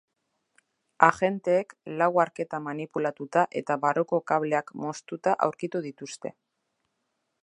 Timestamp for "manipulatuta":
2.69-3.45